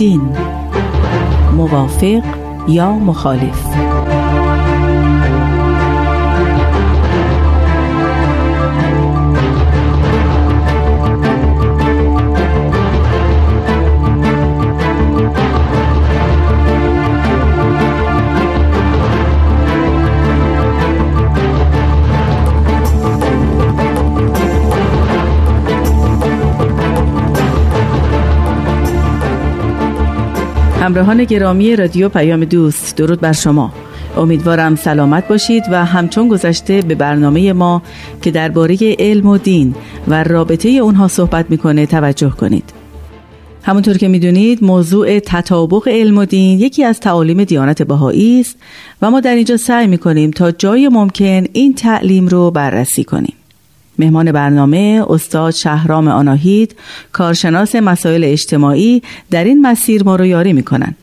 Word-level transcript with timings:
دین 0.00 0.36
موافق 1.56 2.22
یا 2.68 2.92
مخالف؟ 2.92 3.76
همراهان 30.80 31.24
گرامی 31.24 31.76
رادیو 31.76 32.08
پیام 32.08 32.44
دوست 32.44 32.96
درود 32.96 33.20
بر 33.20 33.32
شما. 33.32 33.72
امیدوارم 34.16 34.76
سلامت 34.76 35.28
باشید 35.28 35.64
و 35.70 35.84
همچون 35.84 36.28
گذشته 36.28 36.82
به 36.82 36.94
برنامه 36.94 37.52
ما 37.52 37.82
که 38.22 38.30
درباره 38.30 38.78
علم 38.98 39.26
و 39.26 39.38
دین 39.38 39.74
و 40.08 40.24
رابطه 40.24 40.68
اونها 40.68 41.08
صحبت 41.08 41.50
می‌کنه 41.50 41.86
توجه 41.86 42.30
کنید. 42.30 42.64
همونطور 43.62 43.98
که 43.98 44.08
می‌دونید 44.08 44.64
موضوع 44.64 45.18
تطابق 45.18 45.88
علم 45.88 46.18
و 46.18 46.24
دین 46.24 46.60
یکی 46.60 46.84
از 46.84 47.00
تعالیم 47.00 47.44
دیانت 47.44 47.82
بهایی 47.82 48.40
است 48.40 48.56
و 49.02 49.10
ما 49.10 49.20
در 49.20 49.34
اینجا 49.34 49.56
سعی 49.56 49.86
می‌کنیم 49.86 50.30
تا 50.30 50.50
جای 50.50 50.88
ممکن 50.88 51.44
این 51.52 51.74
تعلیم 51.74 52.28
رو 52.28 52.50
بررسی 52.50 53.04
کنیم. 53.04 53.34
مهمان 54.00 54.32
برنامه 54.32 55.04
استاد 55.08 55.54
شهرام 55.54 56.08
آناهید 56.08 56.76
کارشناس 57.12 57.74
مسائل 57.74 58.24
اجتماعی 58.24 59.02
در 59.30 59.44
این 59.44 59.62
مسیر 59.62 60.02
ما 60.02 60.16
رو 60.16 60.26
یاری 60.26 60.52
می‌کنن. 60.52 60.94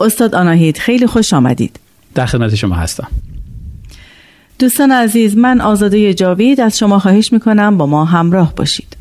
استاد 0.00 0.34
آناهید 0.34 0.78
خیلی 0.78 1.06
خوش 1.06 1.32
آمدید. 1.32 1.80
در 2.14 2.26
خدمت 2.26 2.54
شما 2.54 2.74
هستم. 2.74 3.08
دوستان 4.58 4.92
عزیز 4.92 5.36
من 5.36 5.60
آزاده 5.60 6.14
جاوید 6.14 6.60
از 6.60 6.78
شما 6.78 6.98
خواهش 6.98 7.32
می‌کنم 7.32 7.78
با 7.78 7.86
ما 7.86 8.04
همراه 8.04 8.54
باشید. 8.54 8.96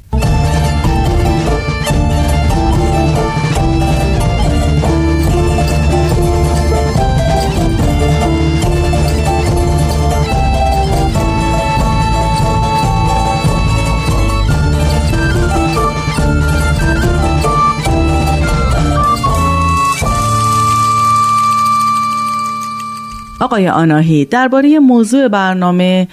آقای 23.46 23.70
آناهی 23.70 24.26
درباره 24.26 24.80
موضوع 24.80 25.24
برنامه 25.28 26.08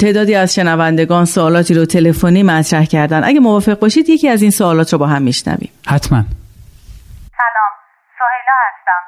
تعدادی 0.00 0.34
از 0.34 0.54
شنوندگان 0.54 1.24
سوالاتی 1.24 1.74
رو 1.74 1.84
تلفنی 1.94 2.42
مطرح 2.42 2.84
کردن. 2.94 3.20
اگه 3.24 3.40
موافق 3.48 3.76
باشید 3.84 4.08
یکی 4.08 4.28
از 4.34 4.40
این 4.42 4.50
سوالات 4.50 4.92
رو 4.92 4.98
با 5.02 5.06
هم 5.14 5.22
میشنویم. 5.22 5.72
حتما. 5.92 6.20
سلام 7.42 7.72
سهیلا 8.18 8.56
هستم. 8.66 9.02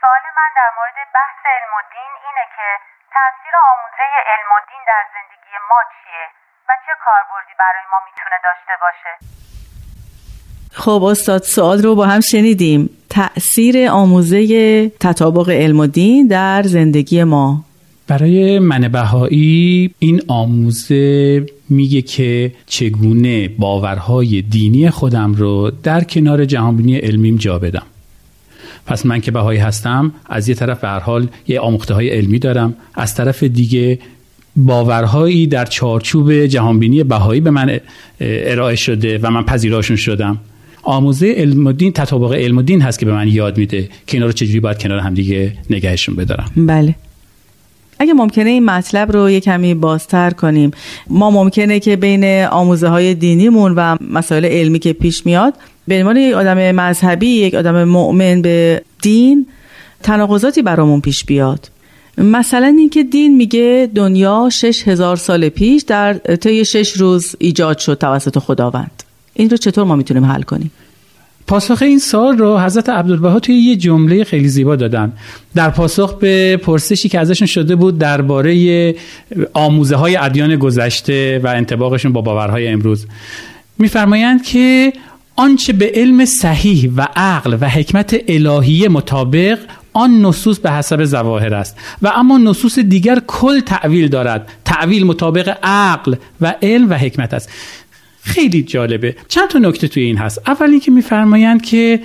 سوال 0.00 0.24
من 0.38 0.50
در 0.58 0.70
مورد 0.78 0.98
بحث 1.18 1.40
علم 1.54 1.72
و 1.78 1.80
دین 1.94 2.12
اینه 2.24 2.44
که 2.56 2.68
تاثیر 3.14 3.54
آموزه 3.72 4.06
علم 4.30 4.50
و 4.54 4.58
دین 4.70 4.82
در 4.92 5.04
زندگی 5.14 5.54
ما 5.70 5.80
چیه 5.94 6.24
و 6.68 6.70
چه 6.84 6.92
کاربردی 7.04 7.54
برای 7.62 7.84
ما 7.92 7.98
می‌تونه 8.08 8.36
داشته 8.46 8.74
باشه؟ 8.84 9.12
خب 10.76 11.02
استاد 11.02 11.42
سوال 11.42 11.82
رو 11.82 11.94
با 11.94 12.06
هم 12.06 12.20
شنیدیم. 12.20 12.90
تأثیر 13.10 13.88
آموزه 13.88 14.92
تطابق 15.00 15.48
علم 15.50 15.80
و 15.80 15.86
دین 15.86 16.26
در 16.26 16.62
زندگی 16.62 17.24
ما. 17.24 17.64
برای 18.06 18.58
من 18.58 18.88
بهایی 18.88 19.90
این 19.98 20.22
آموزه 20.28 21.46
میگه 21.68 22.02
که 22.02 22.52
چگونه 22.66 23.48
باورهای 23.48 24.42
دینی 24.42 24.90
خودم 24.90 25.34
رو 25.34 25.72
در 25.82 26.04
کنار 26.04 26.44
جهانبینی 26.44 26.96
علمیم 26.96 27.36
جا 27.36 27.58
بدم. 27.58 27.86
پس 28.86 29.06
من 29.06 29.20
که 29.20 29.30
بهایی 29.30 29.58
هستم 29.58 30.12
از 30.26 30.48
یه 30.48 30.54
طرف 30.54 30.80
به 30.80 30.88
حال 30.88 31.28
یه 31.48 31.60
آموخته 31.60 31.94
های 31.94 32.08
علمی 32.08 32.38
دارم 32.38 32.74
از 32.94 33.14
طرف 33.14 33.42
دیگه 33.42 33.98
باورهایی 34.56 35.46
در 35.46 35.64
چارچوب 35.64 36.32
جهانبینی 36.32 37.04
بهایی 37.04 37.40
به 37.40 37.50
من 37.50 37.80
ارائه 38.20 38.76
شده 38.76 39.18
و 39.18 39.30
من 39.30 39.42
پذیراشون 39.42 39.96
شدم. 39.96 40.38
آموزه 40.84 41.32
علم 41.36 41.72
دین 41.72 41.92
تطابق 41.92 42.32
علم 42.32 42.62
دین 42.62 42.82
هست 42.82 42.98
که 42.98 43.06
به 43.06 43.12
من 43.12 43.28
یاد 43.28 43.58
میده. 43.58 43.88
که 44.06 44.16
اینا 44.16 44.26
رو 44.26 44.32
چجوری 44.32 44.60
باید 44.60 44.78
کنار 44.78 44.98
هم 44.98 45.14
دیگه 45.14 45.52
نگهشون 45.70 46.16
بدارم. 46.16 46.50
بله. 46.56 46.94
اگه 47.98 48.12
ممکنه 48.12 48.50
این 48.50 48.64
مطلب 48.64 49.12
رو 49.12 49.30
یه 49.30 49.40
کمی 49.40 49.74
بازتر 49.74 50.30
کنیم. 50.30 50.70
ما 51.10 51.30
ممکنه 51.30 51.80
که 51.80 51.96
بین 51.96 52.44
آموزه 52.44 52.88
های 52.88 53.14
دینیمون 53.14 53.74
و 53.76 53.96
مسائل 54.10 54.44
علمی 54.44 54.78
که 54.78 54.92
پیش 54.92 55.26
میاد 55.26 55.54
به 55.88 55.98
عنوان 55.98 56.16
یک 56.16 56.34
آدم 56.34 56.72
مذهبی 56.72 57.26
یک 57.26 57.54
آدم 57.54 57.84
مؤمن 57.84 58.42
به 58.42 58.82
دین 59.02 59.46
تناقضاتی 60.02 60.62
برامون 60.62 61.00
پیش 61.00 61.24
بیاد. 61.24 61.70
مثلا 62.18 62.66
اینکه 62.66 63.04
دین 63.04 63.36
میگه 63.36 63.90
دنیا 63.94 64.48
شش 64.52 64.88
هزار 64.88 65.16
سال 65.16 65.48
پیش 65.48 65.82
در 65.82 66.14
طی 66.14 66.64
شش 66.64 66.92
روز 66.92 67.36
ایجاد 67.38 67.78
شد 67.78 67.98
توسط 67.98 68.38
خداوند. 68.38 69.03
این 69.34 69.50
رو 69.50 69.56
چطور 69.56 69.84
ما 69.84 69.96
می‌تونیم 69.96 70.24
حل 70.24 70.42
کنیم؟ 70.42 70.70
پاسخ 71.46 71.82
این 71.82 71.98
سال 71.98 72.38
رو 72.38 72.58
حضرت 72.58 72.88
عبدالبها 72.88 73.40
توی 73.40 73.54
یه 73.54 73.76
جمله 73.76 74.24
خیلی 74.24 74.48
زیبا 74.48 74.76
دادن. 74.76 75.12
در 75.54 75.70
پاسخ 75.70 76.14
به 76.14 76.56
پرسشی 76.56 77.08
که 77.08 77.20
ازشون 77.20 77.46
شده 77.46 77.76
بود 77.76 77.98
درباره 77.98 78.94
آموزه 79.52 79.96
های 79.96 80.16
ادیان 80.16 80.56
گذشته 80.56 81.40
و 81.44 81.46
انتباقشون 81.46 82.12
با 82.12 82.20
باورهای 82.20 82.68
امروز. 82.68 83.06
میفرمایند 83.78 84.42
که 84.42 84.92
آنچه 85.36 85.72
به 85.72 85.92
علم 85.94 86.24
صحیح 86.24 86.92
و 86.96 87.06
عقل 87.16 87.56
و 87.60 87.68
حکمت 87.68 88.16
الهی 88.28 88.88
مطابق 88.88 89.58
آن 89.92 90.26
نصوص 90.26 90.58
به 90.58 90.70
حسب 90.70 91.04
زواهر 91.04 91.54
است. 91.54 91.76
و 92.02 92.12
اما 92.14 92.38
نصوص 92.38 92.78
دیگر 92.78 93.22
کل 93.26 93.60
تعویل 93.60 94.08
دارد. 94.08 94.48
تعویل 94.64 95.06
مطابق 95.06 95.58
عقل 95.62 96.14
و 96.40 96.54
علم 96.62 96.90
و 96.90 96.94
حکمت 96.94 97.34
است. 97.34 97.50
خیلی 98.24 98.62
جالبه. 98.62 99.16
چند 99.28 99.48
تا 99.48 99.58
نکته 99.58 99.88
توی 99.88 100.02
این 100.02 100.16
هست. 100.16 100.40
اول 100.46 100.70
اینکه 100.70 100.90
میفرمایند 100.90 101.62
که 101.62 102.00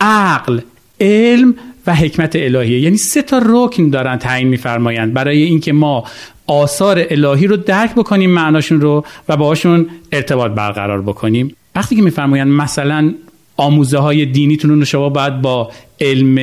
عقل 0.00 0.60
علم 1.00 1.54
و 1.86 1.94
حکمت 1.94 2.36
الهیه. 2.36 2.80
یعنی 2.80 2.96
سه 2.96 3.22
تا 3.22 3.42
رکن 3.46 3.90
دارن 3.90 4.16
تعیین 4.16 4.48
میفرمایند. 4.48 5.12
برای 5.12 5.42
اینکه 5.42 5.72
ما 5.72 6.04
آثار 6.46 7.06
الهی 7.10 7.46
رو 7.46 7.56
درک 7.56 7.94
بکنیم 7.94 8.30
معناشون 8.30 8.80
رو 8.80 9.04
و 9.28 9.36
باهاشون 9.36 9.86
ارتباط 10.12 10.52
برقرار 10.52 11.02
بکنیم. 11.02 11.56
وقتی 11.74 11.96
که 11.96 12.02
میفرمایند 12.02 12.48
مثلا 12.48 13.14
آموزه 13.56 13.98
های 13.98 14.26
دینیتون 14.26 14.70
رو 14.70 14.84
شما 14.84 15.08
باید 15.08 15.42
با 15.42 15.70
علم 16.00 16.38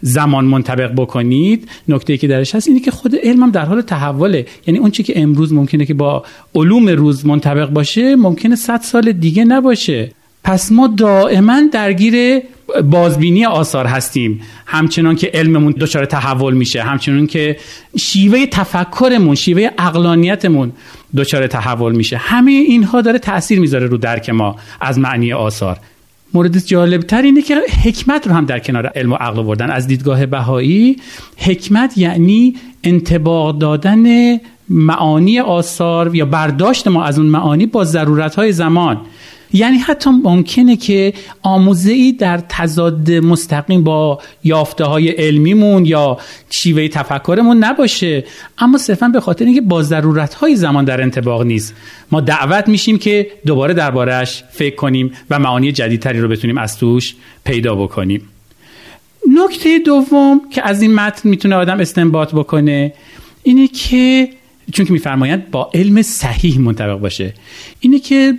زمان 0.00 0.44
منطبق 0.44 0.92
بکنید. 0.96 1.68
نکته 1.88 2.16
که 2.16 2.26
درش 2.26 2.54
هست 2.54 2.68
اینه 2.68 2.80
که 2.80 2.90
خود 2.90 3.16
علم 3.16 3.42
هم 3.42 3.50
در 3.50 3.64
حال 3.64 3.80
تحوله. 3.80 4.46
یعنی 4.66 4.78
اون 4.78 4.90
چی 4.90 5.02
که 5.02 5.20
امروز 5.20 5.52
ممکنه 5.52 5.86
که 5.86 5.94
با 5.94 6.24
علوم 6.54 6.88
روز 6.88 7.26
منطبق 7.26 7.70
باشه 7.70 8.16
ممکنه 8.16 8.56
100 8.56 8.80
سال 8.80 9.12
دیگه 9.12 9.44
نباشه. 9.44 10.10
پس 10.44 10.72
ما 10.72 10.86
دائما 10.86 11.62
درگیر 11.72 12.42
بازبینی 12.90 13.44
آثار 13.44 13.86
هستیم. 13.86 14.40
همچنان 14.66 15.16
که 15.16 15.30
علممون 15.34 15.74
دچار 15.80 16.04
تحول 16.04 16.54
میشه 16.54 16.82
همچنان 16.82 17.26
که 17.26 17.56
شیوه 17.98 18.46
تفکرمون 18.46 19.34
شیوه 19.34 19.70
اقلانیتمون 19.78 20.72
دچار 21.16 21.46
تحول 21.46 21.96
میشه. 21.96 22.16
همه 22.16 22.52
اینها 22.52 23.00
داره 23.00 23.18
تاثیر 23.18 23.60
می‌ذاره 23.60 23.86
رو 23.86 23.96
درک 23.96 24.30
ما 24.30 24.56
از 24.80 24.98
معنی 24.98 25.32
آثار. 25.32 25.78
مورد 26.34 26.58
جالب 26.58 27.02
تر 27.02 27.22
اینه 27.22 27.42
که 27.42 27.56
حکمت 27.84 28.26
رو 28.26 28.34
هم 28.34 28.44
در 28.44 28.58
کنار 28.58 28.86
علم 28.86 29.12
و 29.12 29.14
عقل 29.14 29.42
بردن 29.42 29.70
از 29.70 29.86
دیدگاه 29.86 30.26
بهایی 30.26 30.96
حکمت 31.36 31.98
یعنی 31.98 32.54
انتباق 32.84 33.58
دادن 33.58 34.36
معانی 34.68 35.40
آثار 35.40 36.14
یا 36.14 36.24
برداشت 36.24 36.88
ما 36.88 37.04
از 37.04 37.18
اون 37.18 37.26
معانی 37.26 37.66
با 37.66 37.84
ضرورت 37.84 38.50
زمان. 38.50 39.00
یعنی 39.54 39.78
حتی 39.78 40.10
ممکنه 40.10 40.76
که 40.76 41.12
آموزه 41.42 41.92
ای 41.92 42.12
در 42.12 42.38
تضاد 42.48 43.10
مستقیم 43.10 43.84
با 43.84 44.18
یافته 44.44 44.84
های 44.84 45.08
علمیمون 45.08 45.86
یا 45.86 46.18
شیوه 46.50 46.88
تفکرمون 46.88 47.56
نباشه. 47.56 48.24
اما 48.58 48.78
صرفا 48.78 49.08
به 49.08 49.20
خاطر 49.20 49.44
اینکه 49.44 49.60
با 49.60 49.82
ضرورت 49.82 50.34
های 50.34 50.56
زمان 50.56 50.84
در 50.84 51.02
انتباق 51.02 51.42
نیست. 51.42 51.74
ما 52.12 52.20
دعوت 52.20 52.68
میشیم 52.68 52.98
که 52.98 53.30
دوباره 53.46 53.74
دربارهش 53.74 54.44
فکر 54.50 54.74
کنیم 54.74 55.12
و 55.30 55.38
معانی 55.38 55.72
جدیدتری 55.72 56.20
رو 56.20 56.28
بتونیم 56.28 56.58
از 56.58 56.78
توش 56.78 57.14
پیدا 57.44 57.74
بکنیم. 57.74 58.28
نکته 59.44 59.78
دوم 59.78 60.40
که 60.50 60.68
از 60.68 60.82
این 60.82 60.94
متن 60.94 61.28
می‌تونه 61.28 61.54
آدم 61.54 61.80
استنباط 61.80 62.34
بکنه 62.34 62.92
اینه 63.42 63.68
که 63.68 64.28
چون 64.72 64.86
که 64.86 64.92
میفرمایند 64.92 65.50
با 65.50 65.70
علم 65.74 66.02
صحیح 66.02 66.60
منطبق 66.60 66.98
باشه. 66.98 67.34
اینه 67.80 67.98
که 67.98 68.34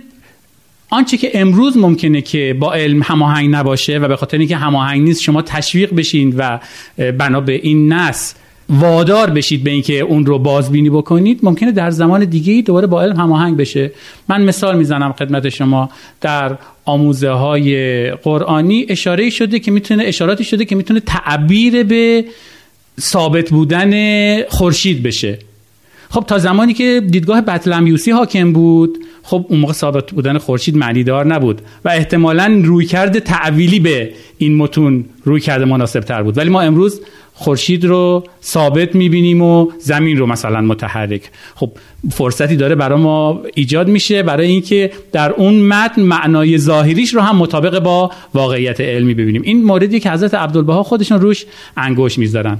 آنچه 0.96 1.16
که 1.16 1.30
امروز 1.40 1.76
ممکنه 1.76 2.22
که 2.22 2.56
با 2.60 2.72
علم 2.72 3.02
هماهنگ 3.04 3.54
نباشه 3.54 3.98
و 3.98 4.08
به 4.08 4.16
خاطر 4.16 4.38
اینکه 4.38 4.56
هماهنگ 4.56 5.02
نیست 5.02 5.22
شما 5.22 5.42
تشویق 5.42 5.94
بشین 5.94 6.34
و 6.36 6.58
بنا 6.96 7.40
به 7.40 7.52
این 7.52 7.92
نسل 7.92 8.36
وادار 8.68 9.30
بشید 9.30 9.64
به 9.64 9.70
اینکه 9.70 10.00
اون 10.00 10.26
رو 10.26 10.38
بازبینی 10.38 10.90
بکنید 10.90 11.40
ممکنه 11.42 11.72
در 11.72 11.90
زمان 11.90 12.24
دیگه 12.24 12.62
دوباره 12.62 12.86
با 12.86 13.02
علم 13.02 13.16
هماهنگ 13.16 13.56
بشه. 13.56 13.90
من 14.28 14.42
مثال 14.42 14.78
می‌زنم 14.78 15.12
خدمت 15.12 15.48
شما. 15.48 15.90
در 16.20 16.58
آموزه 16.84 17.30
های 17.30 18.10
قرآنی 18.10 18.86
اشاره 18.88 19.30
شده 19.30 19.58
که 19.58 19.70
می‌تونه 19.70 20.04
اشاراتی 20.04 20.44
شده 20.44 20.64
که 20.64 20.76
می‌تونه 20.76 21.00
تعبیر 21.00 21.82
به 21.82 22.24
ثابت 23.00 23.50
بودن 23.50 24.42
خورشید 24.42 25.02
بشه. 25.02 25.38
خب 26.10 26.24
تا 26.26 26.38
زمانی 26.38 26.74
که 26.74 27.02
دیدگاه 27.10 27.40
بطلمیوسی 27.40 28.10
حاکم 28.10 28.52
بود 28.52 28.98
خب 29.22 29.46
اون 29.48 29.60
موقع 29.60 29.72
ثابت 29.72 30.12
بودن 30.12 30.38
خورشید 30.38 30.76
معنی 30.76 31.04
دار 31.04 31.26
نبود 31.26 31.62
و 31.84 31.88
احتمالا 31.88 32.60
روی 32.64 32.86
کرده 32.86 33.20
تعویلی 33.20 33.80
به 33.80 34.10
این 34.38 34.56
متون 34.56 35.04
روی 35.24 35.40
کرده 35.40 35.64
مناسب 35.64 36.00
تر 36.00 36.22
بود. 36.22 36.38
ولی 36.38 36.50
ما 36.50 36.60
امروز 36.60 37.00
خورشید 37.34 37.84
رو 37.84 38.24
ثابت 38.42 38.94
می‌بینیم 38.94 39.42
و 39.42 39.70
زمین 39.78 40.16
رو 40.16 40.26
مثلا 40.26 40.60
متحرک. 40.60 41.30
خب 41.54 41.72
فرصتی 42.10 42.56
داره 42.56 42.74
برای 42.74 43.00
ما 43.00 43.42
ایجاد 43.54 43.88
میشه 43.88 44.22
برای 44.22 44.46
اینکه 44.46 44.90
در 45.12 45.32
اون 45.32 45.62
متن 45.62 46.02
معنای 46.02 46.58
ظاهریش 46.58 47.14
رو 47.14 47.20
هم 47.20 47.36
مطابق 47.36 47.78
با 47.78 48.10
واقعیت 48.34 48.80
علمی 48.80 49.14
ببینیم. 49.14 49.42
این 49.42 49.64
موردی 49.64 50.00
که 50.00 50.10
حضرت 50.10 50.34
عبدالبها 50.34 50.82
خودشون 50.82 51.20
روش 51.20 51.46
انگوش 51.76 52.18
می‌ذارن. 52.18 52.58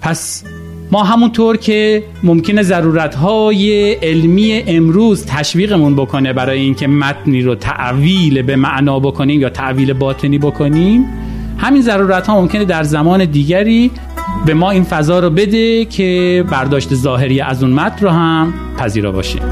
پس 0.00 0.44
ما 0.90 1.02
همونطور 1.02 1.56
که 1.56 2.02
ممکنه 2.22 2.62
ضرورت 2.62 3.14
های 3.14 3.92
علمی 3.92 4.64
امروز 4.66 5.26
تشویقمون 5.26 5.96
بکنه 5.96 6.32
برای 6.32 6.60
اینکه 6.60 6.86
متنی 6.86 7.42
رو 7.42 7.54
تعویل 7.54 8.42
به 8.42 8.56
معنا 8.56 9.00
بکنیم 9.00 9.40
یا 9.40 9.50
تعویل 9.50 9.92
باطنی 9.92 10.38
بکنیم 10.38 11.04
همین 11.58 11.82
ضرورت 11.82 12.26
ها 12.26 12.40
ممکنه 12.40 12.64
در 12.64 12.82
زمان 12.82 13.24
دیگری 13.24 13.90
به 14.46 14.54
ما 14.54 14.70
این 14.70 14.84
فضا 14.84 15.18
رو 15.18 15.30
بده 15.30 15.84
که 15.84 16.44
برداشت 16.50 16.94
ظاهری 16.94 17.40
از 17.40 17.62
اون 17.62 17.72
متن 17.72 18.04
رو 18.04 18.10
هم 18.10 18.54
پذیرا 18.78 19.12
باشیم. 19.12 19.42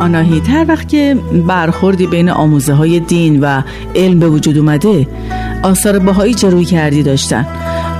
آناهی 0.00 0.38
هر 0.40 0.64
وقت 0.68 0.88
که 0.88 1.16
برخوردی 1.46 2.06
بین 2.06 2.30
آموزه 2.30 2.72
های 2.72 3.00
دین 3.00 3.40
و 3.40 3.62
علم 3.94 4.18
به 4.18 4.28
وجود 4.28 4.58
اومده 4.58 5.08
آثار 5.62 5.98
باهایی 5.98 6.34
چه 6.34 6.50
روی 6.50 6.64
کردی 6.64 7.02
داشتن؟ 7.02 7.46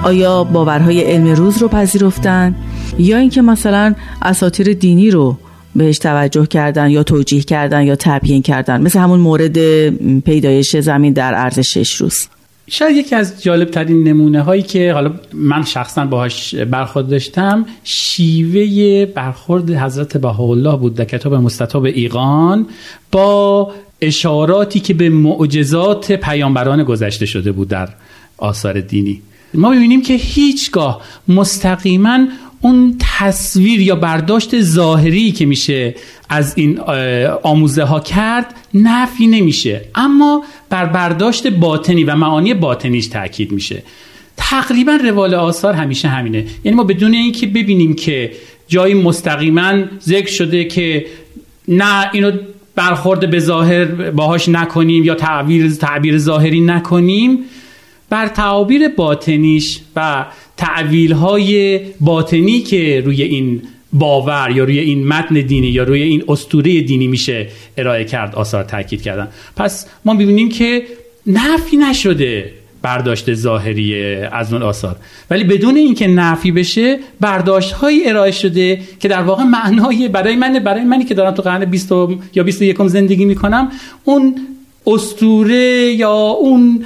آیا 0.04 0.44
باورهای 0.44 1.00
علم 1.00 1.26
روز 1.26 1.62
رو 1.62 1.68
پذیرفتن؟ 1.68 2.54
یا 2.98 3.18
اینکه 3.18 3.42
مثلا 3.42 3.94
اساطیر 4.22 4.72
دینی 4.72 5.10
رو 5.10 5.36
بهش 5.76 5.98
توجه 5.98 6.46
کردن 6.46 6.90
یا 6.90 7.02
توجیه 7.02 7.42
کردن 7.42 7.82
یا 7.82 7.96
تبیین 7.96 8.42
کردن؟ 8.42 8.82
مثل 8.82 8.98
همون 8.98 9.20
مورد 9.20 9.88
پیدایش 10.20 10.76
زمین 10.76 11.12
در 11.12 11.34
عرض 11.34 11.58
شش 11.58 11.94
روز. 11.94 12.28
شاید 12.72 12.96
یکی 12.96 13.14
از 13.14 13.42
جالب 13.42 13.70
ترین 13.70 14.08
نمونه 14.08 14.42
هایی 14.42 14.62
که 14.62 14.92
حالا 14.92 15.14
من 15.32 15.64
شخصا 15.64 16.04
باهاش 16.04 16.54
برخورد 16.54 17.08
داشتم 17.08 17.66
شیوه 17.84 19.06
برخورد 19.06 19.70
حضرت 19.70 20.16
بهاءالله 20.16 20.76
بود 20.76 20.94
در 20.94 21.04
کتاب 21.04 21.34
مستطاب 21.34 21.84
ایقان 21.84 22.66
با 23.12 23.72
اشاراتی 24.00 24.80
که 24.80 24.94
به 24.94 25.08
معجزات 25.08 26.12
پیامبران 26.12 26.84
گذشته 26.84 27.26
شده 27.26 27.52
بود 27.52 27.68
در 27.68 27.88
آثار 28.38 28.80
دینی. 28.80 29.22
ما 29.54 29.70
ببینیم 29.70 30.02
که 30.02 30.14
هیچگاه 30.14 31.02
مستقیما 31.28 32.18
اون 32.60 32.96
تصویر 33.18 33.80
یا 33.80 33.96
برداشت 33.96 34.60
ظاهری 34.60 35.32
که 35.32 35.46
میشه 35.46 35.94
از 36.28 36.52
این 36.56 36.80
آموزه 37.42 37.82
ها 37.82 38.00
کرد 38.00 38.54
نفی 38.74 39.26
نمیشه. 39.26 39.80
اما 39.94 40.44
بر 40.68 40.86
برداشت 40.86 41.46
باطنی 41.46 42.04
و 42.04 42.16
معانی 42.16 42.54
باطنیش 42.54 43.06
تاکید 43.06 43.52
میشه. 43.52 43.82
تقریبا 44.36 44.92
روال 44.92 45.34
آثار 45.34 45.74
همیشه 45.74 46.08
همینه. 46.08 46.46
یعنی 46.64 46.76
ما 46.76 46.84
بدون 46.84 47.14
اینکه 47.14 47.46
ببینیم 47.46 47.94
که 47.94 48.32
جایی 48.68 48.94
مستقیما 48.94 49.82
ذکر 50.02 50.30
شده 50.30 50.64
که 50.64 51.06
نه 51.68 52.10
اینو 52.12 52.32
برخورد 52.74 53.30
به 53.30 53.38
ظاهر 53.38 53.84
باهاش 54.10 54.48
نکنیم 54.48 55.04
یا 55.04 55.14
تعبیر 55.14 55.70
تعبیر 55.70 56.18
ظاهری 56.18 56.60
نکنیم 56.60 57.38
بر 58.10 58.28
تعابیر 58.28 58.88
باطنیش 58.88 59.80
و 59.96 60.26
تعویل 60.60 61.12
های 61.12 61.80
باطنی 62.00 62.60
که 62.60 63.02
روی 63.04 63.22
این 63.22 63.62
باور 63.92 64.50
یا 64.50 64.64
روی 64.64 64.78
این 64.78 65.06
متن 65.06 65.34
دینی 65.34 65.66
یا 65.66 65.82
روی 65.82 66.02
این 66.02 66.24
استوره 66.28 66.80
دینی 66.80 67.06
میشه 67.06 67.48
ارائه 67.76 68.04
کرد 68.04 68.34
آثار 68.34 68.64
تاکید 68.64 69.02
کردن. 69.02 69.28
پس 69.56 69.86
ما 70.04 70.14
ببینیم 70.14 70.48
که 70.48 70.82
نفی 71.26 71.76
نشده 71.76 72.50
برداشت 72.82 73.34
ظاهری 73.34 74.14
از 74.14 74.52
اون 74.52 74.62
آثار. 74.62 74.96
ولی 75.30 75.44
بدون 75.44 75.76
اینکه 75.76 76.06
نفی 76.06 76.52
بشه 76.52 76.98
برداشت 77.20 77.72
های 77.72 78.08
ارائه 78.08 78.30
شده 78.30 78.80
که 79.00 79.08
در 79.08 79.22
واقع 79.22 79.44
معنای 79.44 80.08
برای 80.08 80.36
من 80.36 80.58
برای 80.58 80.84
منی 80.84 81.04
که 81.04 81.14
دارم 81.14 81.34
تو 81.34 81.42
قرن 81.42 81.64
20 81.64 81.92
یا 82.34 82.42
21 82.42 82.86
زندگی 82.86 83.24
می‌کنم 83.24 83.70
اون 84.04 84.34
استوره 84.86 85.92
یا 85.92 86.12
اون 86.12 86.84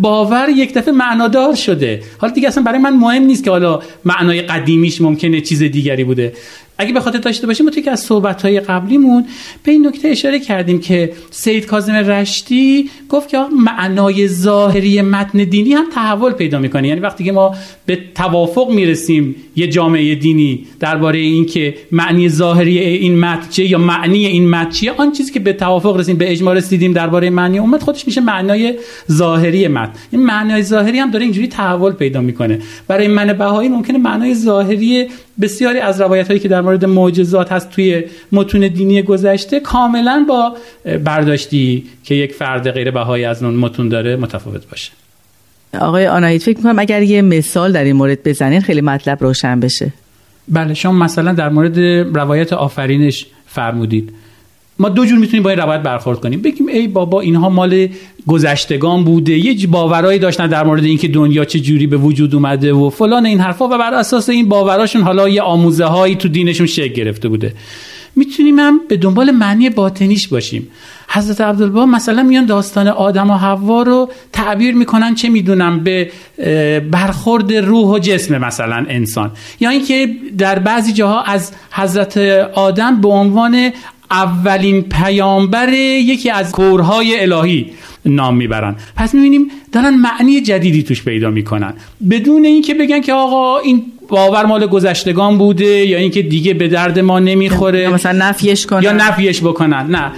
باور 0.00 0.48
یک 0.48 0.74
دفعه 0.74 0.94
معنادار 0.94 1.54
شده. 1.54 2.02
حالا 2.18 2.32
دیگه 2.32 2.48
اصلا 2.48 2.62
برای 2.62 2.78
من 2.78 2.96
مهم 2.96 3.22
نیست 3.22 3.44
که 3.44 3.50
حالا 3.50 3.80
معنای 4.04 4.42
قدیمیش 4.42 5.00
ممکنه 5.00 5.40
چیز 5.40 5.62
دیگری 5.62 6.04
بوده. 6.04 6.32
اگه 6.78 6.92
به 6.92 7.00
خاطر 7.00 7.18
داشته 7.18 7.46
باشیم 7.46 7.66
ما 7.66 7.72
که 7.72 7.90
از 7.90 8.00
صحبت 8.00 8.46
قبلیمون 8.46 9.24
به 9.62 9.72
این 9.72 9.86
نکته 9.86 10.08
اشاره 10.08 10.40
کردیم 10.40 10.80
که 10.80 11.12
سید 11.30 11.66
کاظم 11.66 11.92
رشتی 11.92 12.90
گفت 13.08 13.28
که 13.28 13.38
معنای 13.64 14.28
ظاهری 14.28 15.02
متن 15.02 15.38
دینی 15.44 15.72
هم 15.72 15.84
تحول 15.94 16.32
پیدا 16.32 16.58
می‌کنه. 16.58 16.88
یعنی 16.88 17.00
وقتی 17.00 17.24
که 17.24 17.32
ما 17.32 17.54
به 17.86 17.98
توافق 18.14 18.70
می‌رسیم 18.70 19.36
یه 19.56 19.66
جامعه 19.66 20.14
دینی 20.14 20.66
درباره 20.80 21.18
اینکه 21.18 21.74
معنی 21.92 22.28
ظاهری 22.28 22.78
این 22.78 23.18
متن 23.18 23.48
چیه 23.50 23.70
یا 23.70 23.78
معنی 23.78 24.26
این 24.26 24.50
متن 24.50 24.70
چیه 24.70 24.92
آن 24.92 25.12
چیزی 25.12 25.32
که 25.32 25.40
به 25.40 25.52
توافق 25.52 25.96
رسیدیم 25.96 26.18
به 26.18 26.32
اجماع 26.32 26.54
رسیدیم 26.54 26.92
درباره 26.92 27.30
معنی 27.30 27.58
اومد 27.58 27.82
خودش 27.82 28.06
میشه 28.06 28.20
معنای 28.20 28.74
ظاهری 29.12 29.68
متن. 29.68 29.92
این 30.10 30.22
معنای 30.22 30.62
ظاهری 30.62 30.98
هم 30.98 31.10
داره 31.10 31.24
اینجوری 31.24 31.48
تحول 31.48 31.92
پیدا 31.92 32.20
می‌کنه. 32.20 32.58
برای 32.88 33.08
من 33.08 33.32
بهایی 33.32 33.68
ممکنه 33.68 33.98
معنای 33.98 34.34
ظاهری 34.34 35.08
بسیاری 35.40 35.78
از 35.78 36.00
روایت 36.00 36.28
هایی 36.28 36.40
که 36.40 36.48
در 36.48 36.60
مورد 36.60 36.84
معجزات 36.84 37.52
هست 37.52 37.70
توی 37.70 38.04
متون 38.32 38.68
دینی 38.68 39.02
گذشته 39.02 39.60
کاملا 39.60 40.26
با 40.28 40.56
برداشتی 41.04 41.84
که 42.04 42.14
یک 42.14 42.32
فرد 42.32 42.70
غیر 42.70 42.90
بهایی 42.90 43.24
از 43.24 43.42
اون 43.42 43.54
متون 43.54 43.88
داره 43.88 44.16
متفاوت 44.16 44.70
باشه. 44.70 44.92
آقای 45.80 46.06
آنایت 46.06 46.42
فکر 46.42 46.56
می‌کنم 46.56 46.78
اگر 46.78 47.02
یه 47.02 47.22
مثال 47.22 47.72
در 47.72 47.84
این 47.84 47.96
مورد 47.96 48.22
بزنین 48.22 48.60
خیلی 48.60 48.80
مطلب 48.80 49.22
روشن 49.22 49.60
بشه. 49.60 49.92
بله 50.48 50.74
شما 50.74 50.92
مثلا 50.92 51.32
در 51.32 51.48
مورد 51.48 51.78
روایت 52.16 52.52
آفرینش 52.52 53.26
فرمودید. 53.46 54.12
ما 54.78 54.88
دو 54.88 55.06
جور 55.06 55.18
می‌تونیم 55.18 55.42
با 55.42 55.50
این 55.50 55.58
روایت 55.58 55.82
برخورد 55.82 56.20
کنیم. 56.20 56.42
بگیم 56.42 56.66
ای 56.66 56.88
بابا 56.88 57.20
اینها 57.20 57.48
مال 57.48 57.88
گذشتگان 58.26 59.04
بوده. 59.04 59.38
یه 59.38 59.66
باورایی 59.66 60.18
داشتن 60.18 60.46
در 60.46 60.64
مورد 60.64 60.84
اینکه 60.84 61.08
دنیا 61.08 61.44
چه 61.44 61.60
جوری 61.60 61.86
به 61.86 61.96
وجود 61.96 62.34
اومده 62.34 62.72
و 62.72 62.90
فلان 62.90 63.26
این 63.26 63.40
حرفا. 63.40 63.64
و 63.64 63.78
بر 63.78 63.94
اساس 63.94 64.28
این 64.28 64.48
باوراشون 64.48 65.02
حالا 65.02 65.28
یه 65.28 65.42
آموزه 65.42 65.84
هایی 65.84 66.14
تو 66.14 66.28
دینشون 66.28 66.66
شکل 66.66 66.92
گرفته 66.92 67.28
بوده. 67.28 67.52
می‌تونیم 68.16 68.58
هم 68.58 68.80
به 68.88 68.96
دنبال 68.96 69.30
معنی 69.30 69.70
باطنیش 69.70 70.28
باشیم. 70.28 70.68
حضرت 71.08 71.40
عبدالبها 71.40 71.86
مثلا 71.86 72.22
میان 72.22 72.46
داستان 72.46 72.88
آدم 72.88 73.30
و 73.30 73.34
حوا 73.34 73.82
رو 73.82 74.10
تعبیر 74.32 74.74
می‌کنن 74.74 75.14
چه 75.14 75.28
می‌دونم 75.28 75.80
به 75.84 76.10
برخورد 76.90 77.52
روح 77.52 77.88
و 77.88 77.98
جسم 77.98 78.38
مثلا 78.38 78.86
انسان. 78.88 79.30
یا 79.60 79.70
اینکه 79.70 80.08
در 80.38 80.58
بعضی 80.58 80.92
جاها 80.92 81.22
از 81.22 81.52
حضرت 81.72 82.18
آدم 82.54 83.00
به 83.00 83.08
عنوان 83.08 83.70
اولین 84.10 84.82
پیامبر 84.82 85.72
یکی 85.72 86.30
از 86.30 86.52
کورهای 86.52 87.20
الهی 87.20 87.66
نام 88.06 88.36
می‌برن 88.36 88.76
پس 88.96 89.14
می‌بینیم 89.14 89.46
دارن 89.72 89.94
معنی 89.94 90.40
جدیدی 90.40 90.82
توش 90.82 91.02
پیدا 91.04 91.30
می‌کنن. 91.30 91.74
بدون 92.10 92.44
اینکه 92.44 92.74
بگن 92.74 93.00
که 93.00 93.12
آقا 93.12 93.58
این 93.58 93.82
باور 94.08 94.46
مال 94.46 94.66
گذشتگان 94.66 95.38
بوده 95.38 95.86
یا 95.86 95.98
اینکه 95.98 96.22
دیگه 96.22 96.54
به 96.54 96.68
درد 96.68 96.98
ما 96.98 97.18
نمی‌خوره 97.18 97.80
یا 97.80 97.90
مثلا 97.90 98.28
نفیش 98.28 98.66
کنن. 98.66 98.82
یا 98.82 98.92
نفیش 98.92 99.40
بکنن. 99.40 99.86
نه. 99.86 100.12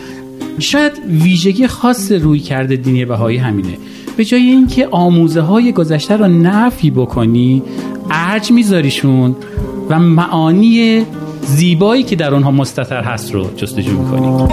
شاید 0.58 0.92
ویژگی 1.08 1.66
خاص 1.66 2.12
روی 2.12 2.38
کرده 2.38 2.76
دینی 2.76 3.04
بهایی 3.04 3.38
همینه. 3.38 3.78
به 4.16 4.24
جای 4.24 4.42
اینکه 4.42 4.88
آموزه 4.90 5.40
های 5.40 5.72
گذشته 5.72 6.16
رو 6.16 6.26
نفی 6.28 6.90
بکنی 6.90 7.62
ارج 8.10 8.50
میذاریشون 8.50 9.36
و 9.90 9.98
معانی 9.98 11.02
زیبایی 11.46 12.02
که 12.02 12.16
در 12.16 12.34
اونها 12.34 12.50
مستطر 12.50 13.02
هست 13.02 13.34
رو 13.34 13.50
جستجو 13.56 13.92
می‌کنیم. 13.92 14.48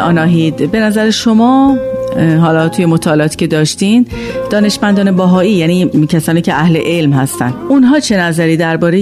آناهید 0.00 0.70
به 0.70 0.80
نظر 0.80 1.10
شما 1.10 1.78
حالا 2.20 2.68
توی 2.68 2.86
مطالعاتی 2.86 3.36
که 3.36 3.46
داشتین 3.46 4.06
دانشمندان 4.50 5.16
باهایی 5.16 5.52
یعنی 5.52 6.06
کسانی 6.06 6.42
که 6.42 6.54
اهل 6.54 6.76
علم 6.76 7.12
هستن 7.12 7.54
اونها 7.68 8.00
چه 8.00 8.16
نظری 8.16 8.56
درباره 8.56 8.98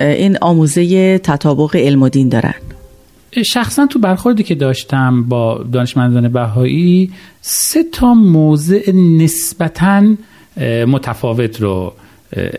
این 0.00 0.38
آموزه 0.40 1.18
تطابق 1.18 1.76
علم 1.76 2.02
و 2.02 2.08
دین 2.08 2.28
دارن؟ 2.28 2.54
شخصا 3.42 3.86
تو 3.86 3.98
برخوردی 3.98 4.42
که 4.42 4.54
داشتم 4.54 5.22
با 5.22 5.64
دانشمندان 5.72 6.28
بهایی 6.28 7.10
سه 7.40 7.84
تا 7.92 8.14
موضع 8.14 8.92
نسبتا 8.92 10.04
متفاوت 10.86 11.60
رو 11.60 11.92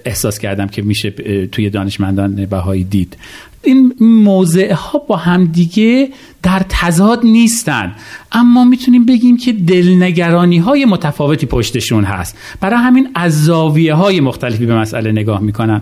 احساس 0.05 0.39
کردم 0.39 0.67
که 0.67 0.81
میشه 0.81 1.11
توی 1.51 1.69
دانشمندان 1.69 2.45
بهایی 2.45 2.83
دید. 2.83 3.17
این 3.63 3.93
موضع 3.99 4.73
ها 4.73 4.99
با 4.99 5.15
همدیگه 5.15 6.09
در 6.43 6.65
تضاد 6.69 7.19
نیستن. 7.23 7.95
اما 8.31 8.63
می‌تونیم 8.63 9.05
بگیم 9.05 9.37
که 9.37 9.53
دلنگرانی 9.53 10.57
های 10.57 10.85
متفاوتی 10.85 11.45
پشتشون 11.45 12.03
هست. 12.03 12.37
برای 12.61 12.79
همین 12.79 13.09
از 13.15 13.45
زاویه 13.45 13.93
های 13.93 14.19
مختلفی 14.19 14.65
به 14.65 14.75
مسئله 14.75 15.11
نگاه 15.11 15.41
می‌کنن. 15.41 15.81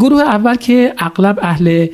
گروه 0.00 0.20
اول 0.20 0.54
که 0.54 0.94
اغلب 0.98 1.38
اهل 1.42 1.86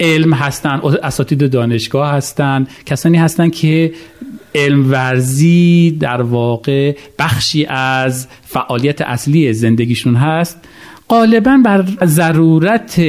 علم 0.00 0.32
هستن 0.32 0.80
اساتید 1.02 1.50
دانشگاه 1.50 2.12
هستن 2.12 2.66
کسانی 2.86 3.18
هستن 3.18 3.50
که 3.50 3.92
علم 4.54 4.90
ورزی 4.90 5.96
در 6.00 6.22
واقع 6.22 6.96
بخشی 7.18 7.66
از 7.66 8.28
فعالیت 8.42 9.00
اصلی 9.00 9.52
زندگیشون 9.52 10.16
هست 10.16 10.58
غالبا 11.10 11.60
بر 11.64 11.84
ضرورت 12.04 13.00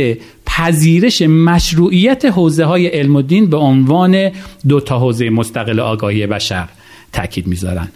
پذیرش 0.45 1.21
مشروعیت 1.21 2.25
حوزه 2.25 2.65
های 2.65 2.87
علم 2.87 3.15
و 3.15 3.21
دین 3.21 3.49
به 3.49 3.57
عنوان 3.57 4.31
دو 4.67 4.79
تا 4.79 4.99
حوزه 4.99 5.29
مستقل 5.29 5.79
آگاهی 5.79 6.27
بشر 6.27 6.67
تاکید 7.13 7.47
می‌ذارن 7.47 7.87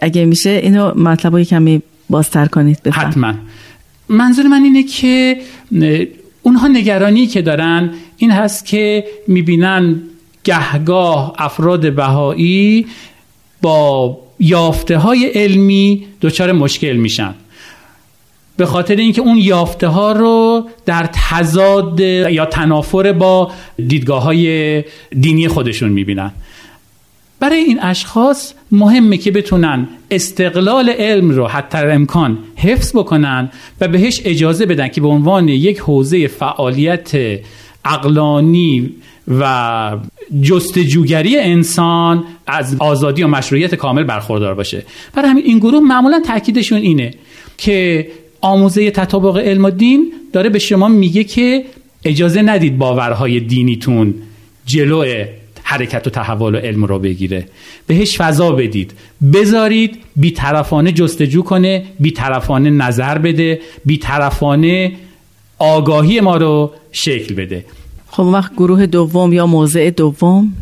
اگه 0.00 0.24
میشه 0.24 0.50
اینو 0.50 0.94
مطلب 0.94 1.42
کمی 1.42 1.82
بازتر 2.10 2.46
کنید 2.46 2.82
بفهم. 2.84 3.08
حتما 3.08 3.34
منظور 4.08 4.46
من 4.46 4.62
اینه 4.62 4.82
که 4.82 5.36
اونها 6.42 6.68
نگرانی 6.68 7.26
که 7.26 7.42
دارن 7.42 7.90
این 8.16 8.30
هست 8.30 8.66
که 8.66 9.04
می‌بینن 9.28 10.02
گهگاه 10.44 11.34
افراد 11.38 11.94
بهایی 11.94 12.86
با 13.62 14.18
یافته 14.38 14.98
های 14.98 15.26
علمی 15.26 16.06
دچار 16.22 16.52
مشکل 16.52 16.92
میشن. 16.92 17.34
به 18.56 18.66
خاطر 18.66 18.96
اینکه 18.96 19.20
اون 19.20 19.38
یافته 19.38 19.86
ها 19.86 20.12
رو 20.12 20.68
در 20.86 21.08
تضاد 21.12 22.00
یا 22.00 22.46
تنافر 22.46 23.12
با 23.12 23.52
دیدگاه 23.86 24.22
های 24.22 24.84
دینی 25.20 25.48
خودشون 25.48 25.88
می‌بینن. 25.88 26.32
برای 27.40 27.58
این 27.58 27.78
اشخاص 27.82 28.52
مهمه 28.72 29.16
که 29.16 29.30
بتونن 29.30 29.88
استقلال 30.10 30.90
علم 30.90 31.30
رو 31.30 31.46
حتی 31.46 31.78
امکان 31.78 32.38
حفظ 32.56 32.96
بکنن 32.96 33.50
و 33.80 33.88
بهش 33.88 34.20
اجازه 34.24 34.66
بدن 34.66 34.88
که 34.88 35.00
به 35.00 35.08
عنوان 35.08 35.48
یک 35.48 35.78
حوزه 35.78 36.26
فعالیت 36.26 37.10
اقلانی 37.84 38.90
و 39.30 39.96
جستجوگری 40.42 41.38
انسان 41.38 42.24
از 42.46 42.76
آزادی 42.78 43.22
و 43.22 43.26
مشروعیت 43.26 43.74
کامل 43.74 44.04
برخوردار 44.04 44.54
باشه. 44.54 44.82
برای 45.14 45.30
همین 45.30 45.44
این 45.44 45.58
گروه 45.58 45.80
معمولا 45.80 46.20
تاکیدشون 46.26 46.78
اینه 46.78 47.14
که 47.58 48.06
آموزه 48.40 48.90
تطابق 48.90 49.36
علم 49.36 49.64
و 49.64 49.70
دین 49.70 50.12
داره 50.32 50.50
به 50.50 50.58
شما 50.58 50.88
میگه 50.88 51.24
که 51.24 51.64
اجازه 52.04 52.42
ندید 52.42 52.78
باورهای 52.78 53.40
دینیتون 53.40 54.14
جلو 54.66 55.24
حرکت 55.62 56.06
و 56.06 56.10
تحول 56.10 56.54
و 56.54 56.58
علم 56.58 56.84
رو 56.84 56.98
بگیره. 56.98 57.46
بهش 57.86 58.18
فضا 58.18 58.52
بدید. 58.52 58.92
بذارید 59.32 59.98
بیطرفانه 60.16 60.92
جستجو 60.92 61.42
کنه 61.42 61.84
بیطرفانه 62.00 62.70
نظر 62.70 63.18
بده 63.18 63.60
بیطرفانه 63.84 64.92
آگاهی 65.58 66.20
ما 66.20 66.36
رو 66.36 66.70
شکل 66.92 67.34
بده. 67.34 67.64
خب 68.10 68.22
وقت 68.22 68.52
گروه 68.52 68.86
دوم 68.86 69.32
یا 69.32 69.46
موضع 69.46 69.90
دوم؟ 69.90 70.52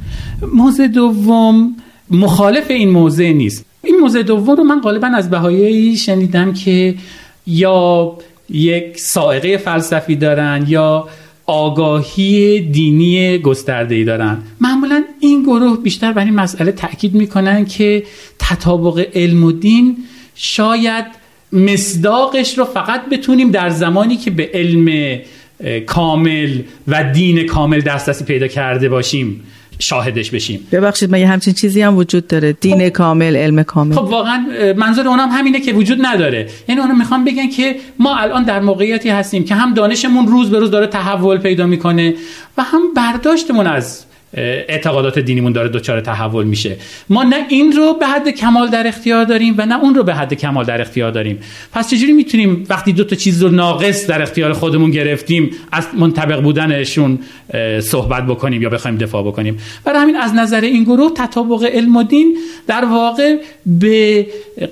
موضع 0.55 0.87
دوم 0.87 1.77
مخالف 2.11 2.71
این 2.71 2.91
موضع 2.91 3.33
نیست. 3.33 3.65
این 3.85 3.99
موضع 4.01 4.23
دوم 4.23 4.57
رو 4.57 4.65
من 4.65 4.81
غالبا 4.81 5.07
از 5.07 5.31
بهایی 5.31 5.97
شنیدم 5.97 6.53
که 6.53 6.95
یا 7.47 8.13
یک 8.51 9.01
سائقه 9.01 9.57
فلسفی 9.57 10.17
دارن 10.17 10.65
یا 10.69 11.09
آگاهی 11.47 12.61
دینی 12.61 13.39
گسترده 13.39 13.95
ای 13.95 14.05
دارن. 14.05 14.39
معمولا 14.61 15.05
این 15.21 15.43
گروه 15.43 15.77
بیشتر 15.77 16.13
بر 16.13 16.25
این 16.25 16.35
مسئله 16.35 16.73
تاکید 16.73 17.15
می‌کنن 17.15 17.65
که 17.65 18.03
تطابق 18.39 19.07
علم 19.15 19.45
و 19.45 19.53
دین 19.53 19.97
شاید 20.35 21.05
مصداقش 21.53 22.59
رو 22.59 22.65
فقط 22.65 23.09
بتونیم 23.09 23.51
در 23.51 23.69
زمانی 23.69 24.17
که 24.17 24.31
به 24.31 24.51
علم 24.55 25.19
کامل 25.87 26.59
و 26.89 27.13
دین 27.13 27.47
کامل 27.47 27.81
دسترسی 27.81 28.25
پیدا 28.25 28.47
کرده 28.47 28.89
باشیم 28.89 29.45
شاهدش 29.79 30.31
بشیم. 30.31 30.61
ببخشید 30.73 31.11
من 31.11 31.21
یه 31.21 31.29
همچین 31.29 31.55
چیزی 31.55 31.83
هم 31.83 31.97
وجود 31.97 32.27
داره؟ 32.27 32.53
دین 32.53 32.79
خب. 32.79 32.89
کامل 32.89 33.37
علم 33.37 33.63
کامل. 33.63 33.95
خب 33.95 34.05
واقعا 34.05 34.47
منظور 34.77 35.09
اونم 35.09 35.29
همینه 35.29 35.61
که 35.61 35.73
وجود 35.73 35.99
نداره. 36.03 36.49
یعنی 36.69 36.81
اونا 36.81 36.95
می‌خوان 36.95 37.25
بگن 37.25 37.49
که 37.49 37.77
ما 37.99 38.17
الان 38.17 38.45
در 38.45 38.61
موقعیتی 38.61 39.09
هستیم 39.09 39.45
که 39.45 39.55
هم 39.55 39.75
دانشمون 39.75 40.27
روز 40.27 40.51
به 40.51 40.59
روز 40.59 40.71
داره 40.71 40.87
تحول 40.87 41.39
پیدا 41.39 41.67
می‌کنه 41.67 42.15
و 42.59 42.63
هم 42.63 42.81
برداشتمون 42.97 43.67
از 43.67 44.05
اعتقادات 44.35 45.19
دینیمون 45.19 45.53
داره 45.53 45.69
دچار 45.69 46.01
تحول 46.01 46.45
میشه. 46.45 46.77
ما 47.09 47.23
نه 47.23 47.37
این 47.49 47.73
رو 47.73 47.95
به 47.95 48.07
حد 48.07 48.29
کمال 48.29 48.69
در 48.69 48.87
اختیار 48.87 49.25
داریم 49.25 49.55
و 49.59 49.67
نه 49.67 49.81
اون 49.81 49.95
رو 49.95 50.03
به 50.03 50.15
حد 50.15 50.35
کمال 50.35 50.65
در 50.65 50.81
اختیار 50.81 51.11
داریم. 51.11 51.39
پس 51.73 51.91
چجوری 51.91 52.13
می‌تونیم 52.13 52.67
وقتی 52.69 52.93
دو 52.93 53.05
تا 53.05 53.17
چیز 53.17 53.43
رو 53.43 53.51
ناقص 53.51 54.07
در 54.07 54.23
اختیار 54.23 54.53
خودمون 54.53 54.91
گرفتیم 54.91 55.51
از 55.73 55.87
منطبق 55.99 56.43
بودنشون 56.43 57.19
صحبت 57.81 58.27
بکنیم 58.27 58.63
یا 58.63 58.69
بخوایم 58.69 58.97
دفاع 58.97 59.23
بکنیم؟ 59.23 59.59
برای 59.85 60.01
همین 60.01 60.17
از 60.17 60.35
نظر 60.35 60.61
این 60.61 60.85
گروه 60.85 61.13
تطابق 61.17 61.65
علم 61.65 61.97
و 61.97 62.03
دین 62.03 62.37
در 62.67 62.85
واقع 62.85 63.37
به 63.67 64.27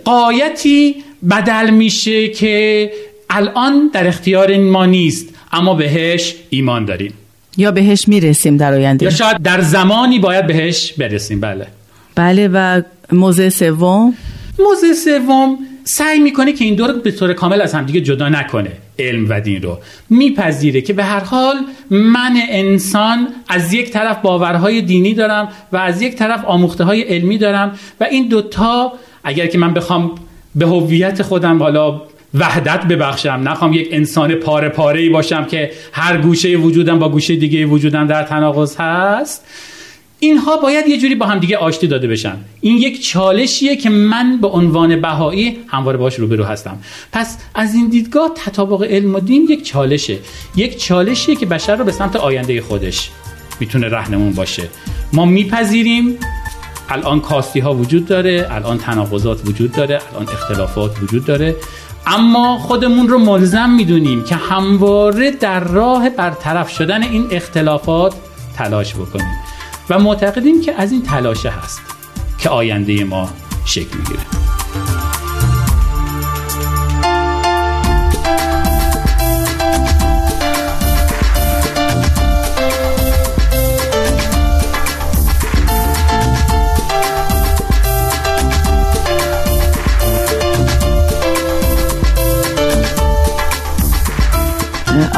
قایتی 0.04 0.94
بدل 1.30 1.70
میشه 1.70 2.28
که 2.28 2.90
الان 3.30 3.90
در 3.92 4.06
اختیار 4.06 4.56
ما 4.56 4.86
نیست 4.86 5.34
اما 5.52 5.75
بهش 5.75 6.34
ایمان 6.50 6.84
داریم. 6.84 7.12
یا 7.56 7.70
بهش 7.70 8.08
می‌رسیم 8.08 8.56
در 8.56 8.72
آینده؟ 8.72 9.04
یا 9.04 9.10
شاید 9.10 9.42
در 9.42 9.60
زمانی 9.60 10.18
باید 10.18 10.46
بهش 10.46 10.92
برسیم 10.92 11.40
بله. 11.40 11.66
بله 12.14 12.48
و 12.48 12.82
موضع 13.12 13.48
سوم؟ 13.48 14.14
موضع 14.58 14.92
سوم 14.92 15.58
سعی 15.84 16.18
می‌کنه 16.18 16.52
که 16.52 16.64
این 16.64 16.75
دو 16.75 16.86
رو 16.86 17.00
به 17.00 17.10
طور 17.10 17.32
کامل 17.32 17.60
از 17.60 17.75
همدیگه 17.75 18.00
جدا 18.00 18.28
نکنه 18.28 18.72
علم 18.98 19.26
و 19.28 19.40
دین 19.40 19.62
رو. 19.62 19.78
میپذیره 20.10 20.80
که 20.80 20.92
به 20.92 21.04
هر 21.04 21.20
حال 21.20 21.56
من 21.90 22.36
انسان 22.48 23.28
از 23.48 23.72
یک 23.72 23.90
طرف 23.90 24.20
باورهای 24.20 24.82
دینی 24.82 25.14
دارم 25.14 25.48
و 25.72 25.76
از 25.76 26.02
یک 26.02 26.14
طرف 26.16 26.44
آموخته 26.44 26.84
های 26.84 27.02
علمی 27.02 27.38
دارم 27.38 27.78
و 28.00 28.04
این 28.04 28.28
دوتا 28.28 28.92
اگر 29.25 29.46
که 29.46 29.58
من 29.58 29.75
بخوام 29.75 30.14
به 30.54 30.66
هویت 30.66 31.22
خودم 31.22 31.62
حالا 31.62 32.02
وحدت 32.35 32.85
ببخشم. 32.85 33.40
نخوام 33.45 33.73
یک 33.73 33.88
انسان 33.90 34.35
پاره 34.35 34.68
پاره 34.68 35.00
ای 35.00 35.09
باشم 35.09 35.45
که 35.45 35.71
هر 35.92 36.16
گوشه 36.16 36.56
وجودم 36.56 36.99
با 36.99 37.09
گوشه 37.09 37.37
دیگه 37.37 37.66
وجودم 37.66 38.06
در 38.06 38.23
تناقض 38.23 38.76
هست. 38.78 39.45
اینها 40.18 40.56
باید 40.56 40.87
یه 40.87 40.99
جوری 40.99 41.14
با 41.14 41.26
هم 41.26 41.38
دیگه 41.38 41.56
آشتی 41.56 41.87
داده 41.87 42.09
بشن. 42.09 42.37
این 42.61 42.76
یک 42.76 43.06
چالشیه 43.06 43.76
که 43.76 43.90
من 43.90 44.38
به 44.40 44.49
عنوان 44.49 45.00
بهایی 45.00 45.56
همواره 45.66 45.99
باش 45.99 46.14
روبرو 46.14 46.45
هستم. 46.45 46.78
پس 47.12 47.38
از 47.54 47.75
این 47.75 47.88
دیدگاه 47.88 48.30
تطابق 48.35 48.83
علم 48.83 49.14
و 49.14 49.21
دین 49.21 49.47
یک 49.50 49.64
چالشه. 49.64 50.18
یک 50.56 50.78
چالشیه 50.78 51.37
که 51.37 51.47
بشر 51.47 51.76
رو 51.76 51.85
به 51.85 51.92
سمت 51.92 52.16
آینده 52.16 52.61
خودش 52.61 53.11
می‌تونه 53.61 53.88
رهنمون 53.88 54.33
باشه. 54.33 54.62
ما 55.12 55.25
میپذیریم. 55.25 56.18
الان 56.88 57.21
کاستی 57.21 57.61
ها 57.61 57.75
وجود 57.75 58.06
داره 58.06 58.47
الان 58.50 58.78
تناقضات 58.78 59.40
وجود 59.47 59.73
داره 59.73 60.00
الان 60.12 60.28
اختلافات 60.28 61.02
وجود 61.02 61.25
داره. 61.25 61.56
اما 62.06 62.58
خودمون 62.58 63.08
رو 63.08 63.18
ملزم 63.18 63.70
می‌دونیم 63.70 64.25
که 64.25 64.34
همواره 64.34 65.30
در 65.30 65.60
راه 65.60 66.10
برطرف 66.10 66.70
شدن 66.70 67.02
این 67.02 67.26
اختلافات 67.30 68.14
تلاش 68.56 68.94
بکنیم 68.94 69.34
و 69.90 69.98
معتقدیم 69.98 70.60
که 70.60 70.75
از 70.75 70.92
این 70.92 71.02
تلاشه 71.02 71.50
هست 71.50 71.80
که 72.38 72.48
آینده 72.48 73.04
ما 73.04 73.28
شکل 73.64 73.96
می‌گیره. 73.98 74.46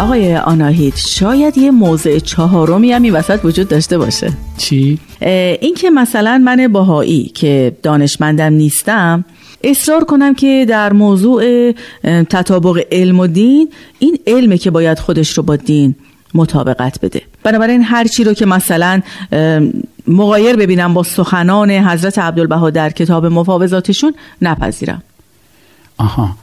آقای 0.09 0.37
آناهید 0.37 0.97
شاید 0.97 1.59
یه 1.59 1.71
موضع 1.71 2.19
چهارمی 2.19 2.93
هم 2.93 3.03
این 3.03 3.13
وسط 3.13 3.41
وجود 3.45 3.69
داشته 3.69 3.99
باشه. 3.99 4.33
چی؟ 4.59 4.99
این 5.61 5.75
که 5.75 5.91
مثلا 5.91 6.43
من 6.45 6.69
باهایی 6.73 7.25
که 7.25 7.77
دانشمندم 7.83 8.53
نیستم 8.53 9.25
اصرار 9.65 10.05
کنم 10.05 10.35
که 10.35 10.67
در 10.69 10.93
موضوع 10.93 11.73
تطابق 12.05 12.87
علم 12.93 13.21
و 13.21 13.27
دین 13.27 13.73
این 13.99 14.19
علمه 14.27 14.59
که 14.59 14.71
باید 14.71 14.99
خودش 14.99 15.39
رو 15.39 15.43
با 15.43 15.57
دین 15.57 15.95
مطابقت 16.35 17.01
بده. 17.01 17.23
بنابراین 17.43 17.83
هر 17.83 18.05
چی 18.05 18.25
رو 18.25 18.35
که 18.35 18.47
مثلا 18.47 19.03
مغایر 20.07 20.57
ببینم 20.57 20.95
با 20.95 21.03
سخنان 21.03 21.71
حضرت 21.71 22.19
عبدالبها 22.19 22.71
در 22.71 22.91
کتاب 22.91 23.27
مفاوضاتشون 23.27 24.15
نپذیرم. 24.43 25.03
آها. 25.99 26.37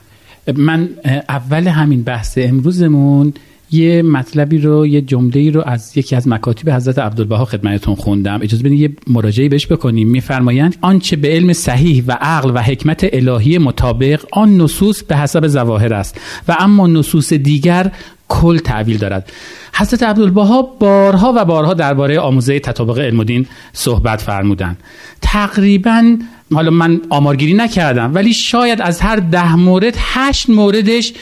من 0.56 0.90
اول 1.30 1.68
همین 1.68 2.04
بحث 2.04 2.38
امروزمون 2.42 3.34
یه 3.72 4.02
مطلبی 4.02 4.58
رو 4.58 4.88
یه 4.88 5.02
جمله 5.02 5.52
رو 5.52 5.64
از 5.66 5.98
یکی 5.98 6.16
از 6.16 6.28
مکاتب 6.28 6.70
حضرت 6.70 7.00
عبدالبها 7.00 7.46
خدمتتون 7.46 7.96
خوندم. 7.96 8.40
اجازه 8.42 8.64
بدین 8.64 8.80
یه 8.80 8.90
مراجعه 9.08 9.50
بهش 9.50 9.68
بکنیم. 9.68 10.08
میفرمایند 10.08 10.78
آنچه 10.82 11.16
به 11.16 11.28
علم 11.28 11.54
صحیح 11.54 12.04
و 12.08 12.18
عقل 12.22 12.52
و 12.56 12.62
حکمت 12.62 13.10
الهی 13.14 13.58
مطابق 13.58 14.26
آن 14.32 14.58
نصوص 14.58 15.04
به 15.04 15.18
حسب 15.18 15.48
ظواهر 15.48 15.94
است 15.94 16.22
و 16.48 16.56
اما 16.60 16.88
نصوص 16.88 17.34
دیگر 17.34 17.92
کل 18.28 18.58
تعویل 18.58 18.98
دارد. 18.98 19.32
حضرت 19.74 20.04
عبدالبها 20.04 20.62
بارها 20.62 21.34
و 21.36 21.46
بارها 21.46 21.74
درباره 21.74 22.20
آموزه 22.20 22.60
تطابق 22.60 23.00
علم 23.00 23.24
دین 23.24 23.46
صحبت 23.74 24.22
فرمودند. 24.22 24.78
تقریبا 25.22 26.18
حالا 26.54 26.72
من 26.72 27.02
آمارگیری 27.10 27.54
نکردم 27.54 28.16
ولی 28.16 28.34
شاید 28.34 28.82
از 28.82 29.02
هر 29.02 29.16
ده 29.16 29.56
مورد 29.56 29.94
هشت 29.98 30.50
موردش 30.50 31.14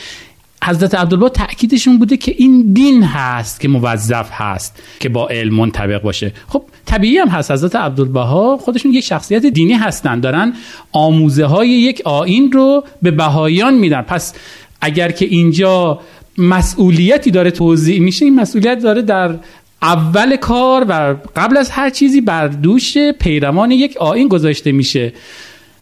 حضرت 0.63 0.95
عبدالبها 0.95 1.29
تاکیدشون 1.29 1.97
بوده 1.97 2.17
که 2.17 2.35
این 2.37 2.73
دین 2.73 3.03
هست 3.03 3.59
که 3.59 3.67
موظف 3.67 4.29
هست 4.31 4.83
که 4.99 5.09
با 5.09 5.27
علم 5.27 5.55
منطبق 5.55 6.01
باشه. 6.01 6.31
خب 6.47 6.63
طبیعی 6.85 7.17
هم 7.17 7.27
هست. 7.27 7.51
حضرت 7.51 7.75
عبدالبها 7.75 8.57
خودشون 8.57 8.93
یک 8.93 9.03
شخصیت 9.03 9.45
دینی 9.45 9.73
هستن. 9.73 10.19
دارن 10.19 10.53
آموزه 10.91 11.45
های 11.45 11.69
یک 11.69 12.01
آین 12.05 12.51
رو 12.51 12.83
به 13.01 13.11
بهاییان 13.11 13.73
میدن. 13.73 14.01
پس 14.01 14.33
اگر 14.81 15.11
که 15.11 15.25
اینجا 15.25 15.99
مسئولیتی 16.37 17.31
داره 17.31 17.51
توضیح 17.51 17.99
میشه 18.01 18.25
این 18.25 18.35
مسئولیت 18.35 18.79
داره 18.79 19.01
در 19.01 19.35
اول 19.81 20.35
کار 20.35 20.85
و 20.89 21.15
قبل 21.35 21.57
از 21.57 21.69
هر 21.71 21.89
چیزی 21.89 22.21
بر 22.21 22.47
دوش 22.47 22.97
پیروان 22.97 23.71
یک 23.71 23.97
آین 23.97 24.27
گذاشته 24.27 24.71
میشه. 24.71 25.13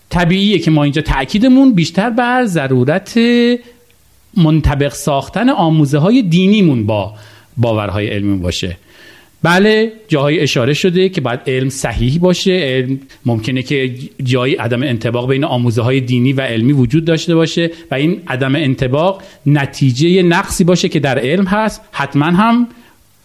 طبیعیه 0.09 0.59
که 0.59 0.71
ما 0.71 0.83
اینجا 0.83 1.01
تاکیدمون 1.01 1.73
بیشتر 1.73 2.09
بر 2.09 2.45
ضرورت 2.45 3.19
منطبق 4.37 4.93
ساختن 4.93 5.49
آموزه 5.49 5.97
های 5.97 6.21
دینیمون 6.21 6.85
با 6.85 7.13
باورهای 7.57 8.07
علمی 8.07 8.37
باشه. 8.37 8.77
بله 9.43 9.91
جاهای 10.07 10.39
اشاره 10.39 10.73
شده 10.73 11.09
که 11.09 11.21
باید 11.21 11.39
علم 11.47 11.69
صحیح 11.69 12.19
باشه 12.19 12.51
علم 12.51 12.99
ممکنه 13.25 13.63
که 13.63 13.95
جایی 14.23 14.55
عدم 14.55 14.83
انتباق 14.83 15.29
بین 15.29 15.43
آموزه 15.43 15.81
های 15.81 16.01
دینی 16.01 16.33
و 16.33 16.41
علمی 16.41 16.73
وجود 16.73 17.05
داشته 17.05 17.35
باشه 17.35 17.71
و 17.91 17.95
این 17.95 18.21
عدم 18.27 18.55
انتباق 18.55 19.23
نتیجه 19.45 20.23
نقصی 20.23 20.63
باشه 20.63 20.89
که 20.89 20.99
در 20.99 21.19
علم 21.19 21.45
هست. 21.45 21.81
حتما 21.91 22.25
هم 22.25 22.67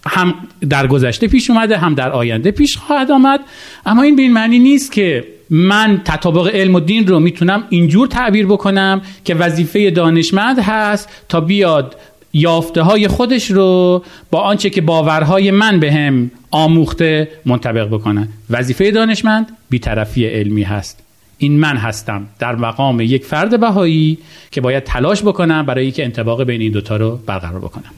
هم 0.07 0.35
در 0.71 0.87
گذشته 0.87 1.29
پیش 1.29 1.51
اومده 1.51 1.79
هم 1.79 1.95
در 1.95 2.11
آینده 2.11 2.51
پیش 2.51 2.77
خواهد 2.77 3.11
آمد. 3.11 3.41
اما 3.87 4.03
این 4.03 4.17
به 4.17 4.23
این 4.23 4.33
معنی 4.33 4.59
نیست 4.59 4.93
که 4.93 5.25
من 5.51 6.01
تطابق 6.05 6.55
علم 6.55 6.75
و 6.75 6.81
دین 6.81 7.07
رو 7.07 7.21
می‌تونم 7.21 7.65
اینجور 7.71 8.09
تعبیر 8.09 8.47
بکنم 8.47 9.03
که 9.25 9.35
وظیفه 9.35 9.91
دانشمند 9.91 10.59
هست 10.59 11.09
تا 11.29 11.41
بیاد 11.41 11.97
یافته 12.33 12.83
های 12.83 13.09
خودش 13.09 13.51
رو 13.51 14.03
با 14.31 14.41
آنچه 14.41 14.71
که 14.71 14.81
باورهای 14.81 15.51
من 15.51 15.81
به 15.81 15.93
هم 15.93 16.31
آموخته 16.51 17.29
منطبق 17.45 17.89
بکنن. 17.89 18.29
وظیفه 18.51 18.91
دانشمند 18.91 19.47
بیطرفی 19.71 20.27
علمی 20.27 20.63
هست. 20.63 21.03
این 21.39 21.59
من 21.59 21.77
هستم. 21.77 22.27
در 22.39 22.55
مقام 22.55 23.01
یک 23.01 23.25
فرد 23.25 23.61
بهایی 23.61 24.19
که 24.51 24.61
باید 24.61 24.85
تلاش 24.85 25.23
بکنم 25.23 25.67
برای 25.67 25.91
که 25.91 26.05
انتباق 26.05 26.43
بین 26.45 26.61
این 26.61 26.73
دوتا 26.73 26.97
رو 26.97 27.21
برقرار 27.27 27.61
بکنم. 27.61 27.91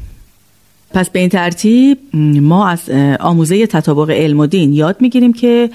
پس 0.94 1.10
به 1.10 1.18
این 1.18 1.28
ترتیب 1.28 1.98
ما 2.40 2.68
از 2.68 2.90
آموزه 3.20 3.66
تطابق 3.66 4.10
علم 4.10 4.40
و 4.40 4.46
دین 4.46 4.72
یاد 4.72 4.96
می‌گیریم 5.00 5.32
که 5.32 5.70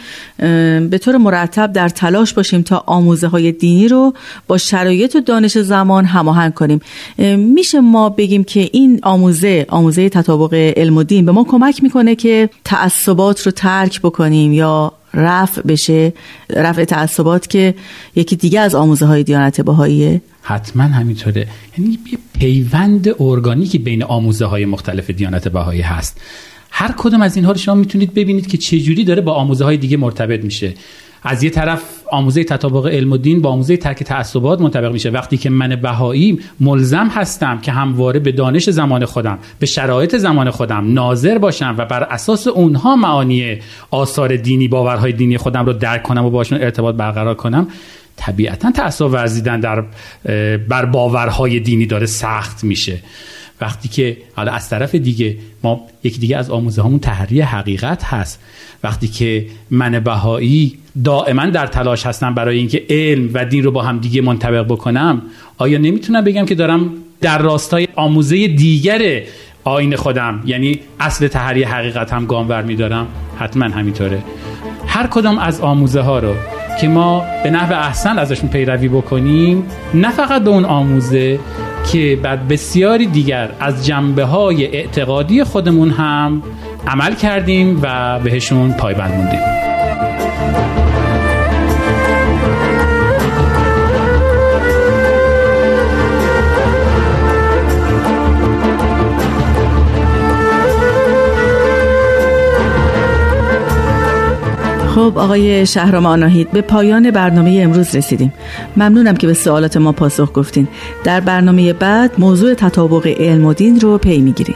به 0.90 1.00
طور 1.02 1.18
مرتب 1.18 1.74
در 1.74 1.90
تلاش 1.90 2.34
باشیم 2.34 2.62
تا 2.62 2.84
آموزه 2.86 3.28
های 3.28 3.52
دینی 3.52 3.88
رو 3.88 4.14
با 4.48 4.58
شرایط 4.58 5.16
و 5.16 5.20
دانش 5.20 5.58
زمان 5.58 6.06
هماهنگ 6.06 6.54
کنیم. 6.54 6.82
میشه 7.38 7.80
ما 7.80 8.10
بگیم 8.10 8.44
که 8.44 8.70
این 8.74 9.00
آموزه 9.04 9.66
آموزه 9.70 10.10
تطابق 10.10 10.54
علم 10.54 10.98
و 10.98 11.04
دین 11.04 11.26
به 11.26 11.32
ما 11.32 11.44
کمک 11.44 11.84
می‌کنه 11.84 12.16
که 12.16 12.50
تعصبات 12.64 13.42
رو 13.42 13.52
ترک 13.52 14.02
بکنیم 14.02 14.54
یا 14.54 14.94
رفع 15.14 15.62
بشه 15.62 16.14
رفع 16.50 16.84
تعصبات 16.84 17.50
که 17.50 17.76
یکی 18.16 18.36
دیگه 18.36 18.60
از 18.60 18.76
آموزه 18.76 19.06
های 19.06 19.24
دیانت 19.24 19.62
بهاییه. 19.62 20.22
حتما 20.42 20.84
همینطوره. 20.84 21.48
یعنی 21.78 22.00
پیوند 22.40 23.16
ارگانیکی 23.20 23.78
بین 23.78 24.04
آموزه 24.04 24.46
های 24.46 24.66
مختلف 24.66 25.10
دیانت 25.10 25.48
بهایی 25.48 25.82
هست. 25.82 26.22
هر 26.70 26.94
کدوم 26.98 27.22
از 27.22 27.36
اینها 27.36 27.52
رو 27.52 27.58
شما 27.58 27.76
می‌تونید 27.76 28.14
ببینید 28.14 28.48
که 28.48 28.58
چجوری 28.58 29.04
داره 29.04 29.22
با 29.22 29.34
آموزه 29.34 29.66
های 29.66 29.78
دیگه 29.78 29.98
مرتبط 29.98 30.44
میشه. 30.44 30.74
از 31.24 31.44
یه 31.44 31.50
طرف 31.50 31.82
آموزه 32.12 32.44
تطابق 32.44 32.88
علم 32.88 33.12
و 33.12 33.18
دین 33.18 33.42
با 33.42 33.50
آموزه 33.50 33.78
ترک 33.78 34.04
تعصبات 34.04 34.62
منطبق 34.62 34.92
میشه. 34.92 35.10
وقتی 35.10 35.38
که 35.38 35.50
من 35.50 35.76
بهایی 35.76 36.40
ملزم 36.60 37.08
هستم 37.08 37.60
که 37.60 37.72
همواره 37.72 38.20
به 38.20 38.32
دانش 38.32 38.70
زمان 38.70 39.06
خودم 39.06 39.40
به 39.60 39.66
شرایط 39.66 40.16
زمان 40.16 40.50
خودم 40.50 40.94
ناظر 40.94 41.38
باشم 41.38 41.76
و 41.78 41.86
بر 41.86 42.04
اساس 42.04 42.48
اونها 42.48 42.96
معانی 42.96 43.58
آثار 43.92 44.36
دینی 44.36 44.68
باورهای 44.68 45.12
دینی 45.12 45.38
خودم 45.38 45.66
رو 45.66 45.74
درک 45.74 46.04
کنم 46.04 46.26
و 46.26 46.30
باشون 46.30 46.62
ارتباط 46.62 46.96
برقرار 46.96 47.36
کنم 47.36 47.68
طبیعتا 48.16 48.72
تعصب 48.72 49.06
ورزیدن 49.06 49.60
در 49.60 49.84
بر 50.58 50.86
باورهای 50.86 51.60
دینی 51.60 51.86
داره 51.86 52.06
سخت 52.06 52.64
میشه. 52.64 53.00
وقتی 53.62 53.90
که 53.90 54.18
حالا 54.36 54.52
از 54.52 54.70
طرف 54.70 54.96
دیگه 54.96 55.38
ما 55.64 55.82
یکی 56.04 56.20
دیگه 56.20 56.38
از 56.38 56.50
آموزه 56.50 56.84
همون 56.84 57.00
تحری 57.00 57.42
حقیقت 57.42 58.04
هست. 58.04 58.40
وقتی 58.84 59.08
که 59.08 59.46
من 59.70 60.00
بهایی 60.00 60.78
دائما 61.04 61.46
در 61.46 61.68
تلاش 61.68 62.06
هستم 62.06 62.34
برای 62.34 62.58
اینکه 62.58 62.86
علم 62.90 63.30
و 63.34 63.46
دین 63.46 63.64
رو 63.64 63.72
با 63.72 63.82
هم 63.82 64.00
دیگه 64.00 64.22
منطبق 64.22 64.66
بکنم 64.66 65.22
آیا 65.58 65.78
نمی‌تونم 65.78 66.24
بگم 66.24 66.46
که 66.46 66.56
دارم 66.56 66.94
در 67.22 67.38
راستای 67.38 67.88
آموزه 67.96 68.48
دیگر 68.48 69.22
آین 69.64 69.96
خودم 69.96 70.44
یعنی 70.46 70.80
اصل 71.00 71.28
تحری 71.28 71.64
حقیقت 71.64 72.14
هم 72.14 72.26
گام 72.26 72.66
میدارم؟ 72.66 73.08
حتما 73.40 73.66
همینطوره. 73.66 74.24
هر 74.88 75.08
کدام 75.08 75.38
از 75.38 75.62
آموزه 75.62 76.02
ها 76.02 76.20
رو 76.20 76.34
که 76.82 76.88
ما 76.88 77.26
به 77.44 77.50
نحو 77.50 77.74
احسن 77.74 78.20
ازشون 78.20 78.50
پیروی 78.50 78.88
بکنیم 78.88 79.64
نه 79.94 80.12
فقط 80.12 80.44
به 80.44 80.50
اون 80.50 80.66
آموزه 80.66 81.40
که 81.92 82.20
بعد 82.24 82.48
بسیاری 82.48 83.06
دیگر 83.06 83.50
از 83.60 83.86
جنبه 83.86 84.24
های 84.24 84.66
اعتقادی 84.66 85.44
خودمون 85.44 85.90
هم 85.90 86.44
عمل 86.88 87.16
کردیم 87.16 87.80
و 87.82 88.20
بهشون 88.20 88.72
پایبند 88.74 89.12
موندیم. 89.12 89.73
خب 104.96 105.18
آقای 105.18 105.66
شهرام 105.66 106.06
آناهید 106.06 106.52
به 106.52 106.62
پایان 106.62 107.12
برنامه 107.12 107.60
امروز 107.64 107.96
رسیدیم. 107.96 108.34
ممنونم 108.78 109.16
که 109.16 109.28
به 109.28 109.34
سوالات 109.34 109.78
ما 109.78 109.92
پاسخ 109.92 110.32
گفتین. 110.34 110.68
در 111.04 111.20
برنامه 111.20 111.74
بعد 111.74 112.12
موضوع 112.18 112.54
تطابق 112.54 113.08
علم 113.08 113.46
و 113.46 113.54
دین 113.54 113.80
رو 113.80 113.98
پی 113.98 114.18
می‌گیریم. 114.22 114.56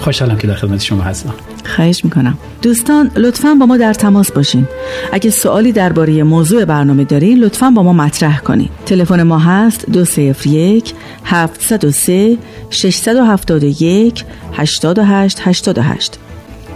خوشحالم 0.00 0.36
که 0.36 0.46
در 0.46 0.54
خدمت 0.54 0.80
شما 0.80 1.02
هستم. 1.02 1.34
خواهش 1.64 2.04
می‌کنم. 2.04 2.38
دوستان 2.62 3.10
لطفا 3.16 3.54
با 3.60 3.66
ما 3.66 3.76
در 3.76 3.94
تماس 3.94 4.32
باشین. 4.32 4.68
اگه 5.12 5.30
سوالی 5.30 5.72
درباره 5.72 6.22
موضوع 6.22 6.64
برنامه 6.64 7.04
دارین 7.04 7.38
لطفا 7.38 7.70
با 7.70 7.82
ما 7.82 7.92
مطرح 7.92 8.38
کنید. 8.38 8.70
تلفن 8.86 9.22
ما 9.22 9.38
هست 9.38 9.90
201 9.90 10.94
703 11.24 12.36
671 12.70 14.24
8888 14.52 16.18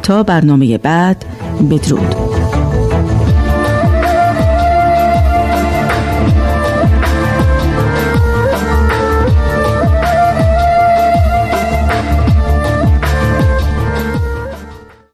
تا 0.02 0.22
برنامه 0.22 0.78
بعد. 0.78 1.24
بدرود. 1.70 2.14